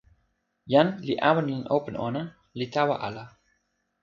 jan 0.73 0.87
li 1.07 1.15
awen 1.29 1.47
lon 1.51 1.63
open 1.77 1.95
ona, 2.07 2.21
li 2.57 2.65
tawa 2.73 2.95
ala. 3.07 3.25